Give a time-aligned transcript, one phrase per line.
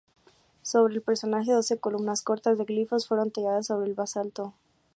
[0.63, 4.55] Sobre el personaje, doce columnas cortas de glifos fueron talladas sobre el basalto.